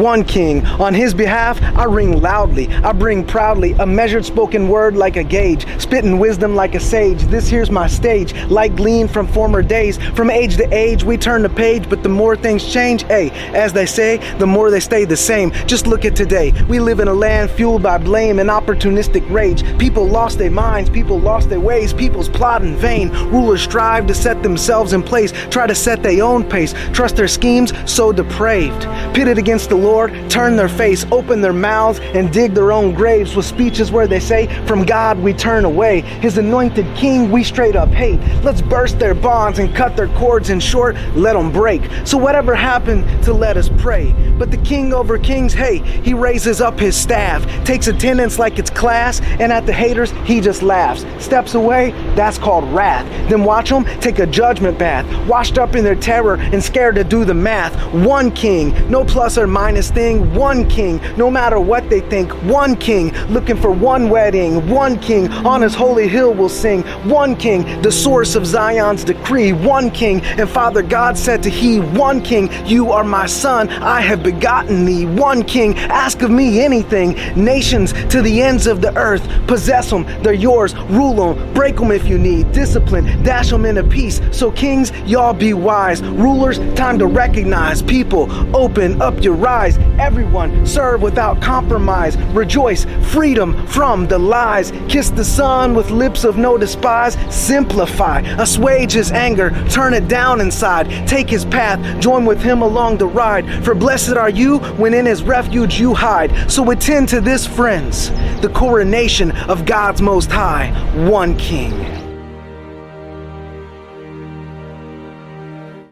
one 0.00 0.24
king. 0.24 0.64
On 0.66 0.94
his 0.94 1.14
behalf, 1.14 1.62
I 1.76 1.84
ring 1.84 2.20
loudly, 2.20 2.68
I 2.68 2.92
bring 2.92 3.24
proudly 3.24 3.72
a 3.72 3.86
measured 3.86 4.24
spoken 4.24 4.68
word 4.68 4.96
like 4.96 5.16
a 5.16 5.24
gauge, 5.24 5.66
spitting 5.80 6.18
wisdom 6.18 6.54
like 6.54 6.74
a 6.74 6.80
sage. 6.80 7.22
This 7.24 7.48
here's 7.48 7.70
my 7.70 7.86
stage, 7.86 8.34
like 8.46 8.74
glean 8.76 9.06
from 9.08 9.26
former 9.26 9.62
days. 9.62 9.98
From 10.14 10.30
age 10.30 10.56
to 10.56 10.74
age, 10.74 11.04
we 11.04 11.16
turn 11.16 11.42
the 11.42 11.48
page, 11.48 11.88
but 11.88 12.02
the 12.02 12.08
more 12.08 12.36
things 12.36 12.72
change, 12.72 13.02
hey, 13.04 13.30
as 13.54 13.72
they 13.72 13.86
say, 13.86 14.16
the 14.38 14.46
more 14.46 14.70
they 14.70 14.80
stay 14.80 15.04
the 15.04 15.16
same. 15.16 15.50
Just 15.66 15.86
look 15.86 16.04
at 16.04 16.16
today. 16.16 16.52
We 16.68 16.80
live 16.80 17.00
in 17.00 17.08
a 17.08 17.14
land 17.14 17.50
fueled 17.50 17.82
by 17.82 17.98
blame 17.98 18.38
and 18.38 18.48
opportunistic 18.48 19.28
rage. 19.30 19.62
People 19.78 20.06
lost 20.06 20.38
their 20.38 20.50
minds, 20.50 20.90
people 20.90 21.18
lost 21.18 21.48
their 21.50 21.60
ways, 21.60 21.92
people's 21.92 22.28
plot 22.28 22.62
in 22.62 22.76
vain. 22.76 23.10
Rulers 23.30 23.62
strive 23.62 24.06
to 24.06 24.14
set 24.14 24.42
themselves 24.42 24.92
in 24.92 25.02
place, 25.02 25.32
try 25.50 25.66
to 25.66 25.74
set 25.74 26.02
their 26.02 26.22
own 26.24 26.44
pace, 26.48 26.74
trust 26.92 27.16
their 27.16 27.28
schemes 27.28 27.72
so 27.90 28.12
depraved. 28.12 28.84
Pitted 29.14 29.38
against 29.38 29.68
the 29.68 29.76
Lord, 29.76 30.12
turn 30.30 30.54
their 30.54 30.68
face, 30.68 31.04
open 31.10 31.40
their 31.40 31.52
mouths, 31.52 31.98
and 32.00 32.32
dig 32.32 32.54
their 32.54 32.70
own 32.70 32.94
graves 32.94 33.34
with 33.34 33.44
speeches 33.44 33.90
where 33.90 34.06
they 34.06 34.20
say, 34.20 34.46
From 34.66 34.84
God 34.84 35.18
we 35.18 35.32
turn 35.32 35.64
away. 35.64 36.00
His 36.00 36.38
anointed 36.38 36.86
king 36.96 37.30
we 37.30 37.42
straight 37.42 37.74
up 37.74 37.88
hate. 37.88 38.20
Let's 38.44 38.62
burst 38.62 38.98
their 38.98 39.14
bonds 39.14 39.58
and 39.58 39.74
cut 39.74 39.96
their 39.96 40.08
cords 40.08 40.50
in 40.50 40.60
short, 40.60 40.94
let 41.16 41.32
them 41.32 41.50
break. 41.50 41.82
So 42.04 42.16
whatever 42.16 42.54
happened 42.54 43.04
to 43.24 43.32
let 43.32 43.56
us 43.56 43.68
pray. 43.78 44.14
But 44.38 44.50
the 44.50 44.58
king 44.58 44.94
over 44.94 45.18
kings, 45.18 45.52
hey, 45.52 45.78
he 45.78 46.14
raises 46.14 46.60
up 46.60 46.78
his 46.78 46.96
staff, 46.96 47.44
takes 47.64 47.88
attendance 47.88 48.38
like 48.38 48.58
it's 48.58 48.70
class, 48.70 49.20
and 49.20 49.52
at 49.52 49.66
the 49.66 49.72
haters, 49.72 50.12
he 50.24 50.40
just 50.40 50.62
laughs. 50.62 51.04
Steps 51.22 51.54
away, 51.54 51.90
that's 52.14 52.38
called 52.38 52.64
wrath. 52.72 53.06
Then 53.28 53.44
watch 53.44 53.70
them 53.70 53.84
take 54.00 54.18
a 54.20 54.26
judgment 54.26 54.78
bath, 54.78 55.04
washed 55.26 55.58
up 55.58 55.74
in 55.74 55.84
their 55.84 55.96
terror 55.96 56.36
and 56.36 56.62
scared 56.62 56.94
to 56.94 57.04
do 57.04 57.24
the 57.24 57.34
math. 57.34 57.74
One 57.92 58.30
king, 58.30 58.70
no 58.90 58.99
plus 59.04 59.38
or 59.38 59.46
minus 59.46 59.90
thing, 59.90 60.34
one 60.34 60.68
king, 60.68 61.00
no 61.16 61.30
matter 61.30 61.60
what 61.60 61.88
they 61.88 62.00
think, 62.00 62.30
one 62.44 62.76
king, 62.76 63.12
looking 63.28 63.56
for 63.56 63.70
one 63.70 64.08
wedding, 64.08 64.68
one 64.68 64.98
king, 64.98 65.28
on 65.46 65.62
his 65.62 65.74
holy 65.74 66.08
hill 66.08 66.32
will 66.34 66.48
sing, 66.48 66.82
one 67.08 67.36
king, 67.36 67.80
the 67.82 67.92
source 67.92 68.34
of 68.34 68.46
Zion's 68.46 69.04
decree, 69.04 69.52
one 69.52 69.90
king, 69.90 70.20
and 70.22 70.48
Father 70.48 70.82
God 70.82 71.16
said 71.16 71.42
to 71.42 71.50
he, 71.50 71.80
one 71.80 72.22
king, 72.22 72.50
you 72.66 72.92
are 72.92 73.04
my 73.04 73.26
son, 73.26 73.68
I 73.68 74.00
have 74.00 74.22
begotten 74.22 74.84
thee, 74.84 75.06
one 75.06 75.44
king, 75.44 75.76
ask 75.78 76.22
of 76.22 76.30
me 76.30 76.60
anything, 76.60 77.12
nations 77.36 77.92
to 78.08 78.22
the 78.22 78.42
ends 78.42 78.66
of 78.66 78.80
the 78.80 78.96
earth, 78.96 79.26
possess 79.46 79.90
them, 79.90 80.04
they're 80.22 80.32
yours, 80.32 80.74
rule 80.90 81.34
them, 81.34 81.54
break 81.54 81.76
them 81.76 81.90
if 81.90 82.06
you 82.06 82.18
need, 82.18 82.52
discipline, 82.52 83.04
dash 83.22 83.50
them 83.50 83.64
into 83.64 83.84
peace, 83.84 84.20
so 84.32 84.50
kings, 84.50 84.90
y'all 85.06 85.34
be 85.34 85.54
wise, 85.54 86.02
rulers, 86.02 86.58
time 86.74 86.98
to 86.98 87.06
recognize, 87.06 87.82
people, 87.82 88.28
open 88.56 88.89
up 89.00 89.22
your 89.22 89.34
rise. 89.34 89.78
everyone, 89.98 90.66
serve 90.66 91.02
without 91.02 91.40
compromise, 91.42 92.16
rejoice, 92.32 92.86
freedom 93.12 93.66
from 93.66 94.06
the 94.06 94.18
lies, 94.18 94.72
kiss 94.88 95.10
the 95.10 95.24
son 95.24 95.74
with 95.74 95.90
lips 95.90 96.24
of 96.24 96.38
no 96.38 96.56
despise, 96.56 97.16
simplify, 97.34 98.20
assuage 98.38 98.92
his 98.92 99.12
anger, 99.12 99.50
turn 99.68 99.92
it 99.92 100.08
down 100.08 100.40
inside, 100.40 100.86
take 101.06 101.28
his 101.28 101.44
path, 101.44 101.78
join 102.00 102.24
with 102.24 102.40
him 102.40 102.62
along 102.62 102.96
the 102.96 103.06
ride, 103.06 103.44
for 103.64 103.74
blessed 103.74 104.16
are 104.16 104.30
you 104.30 104.58
when 104.78 104.94
in 104.94 105.06
his 105.06 105.22
refuge 105.22 105.78
you 105.78 105.94
hide. 105.94 106.50
So 106.50 106.70
attend 106.70 107.08
to 107.10 107.20
this, 107.20 107.46
friends, 107.46 108.10
the 108.40 108.50
coronation 108.54 109.32
of 109.48 109.66
God's 109.66 110.00
Most 110.00 110.30
High, 110.30 110.70
one 111.08 111.36
King. 111.36 112.09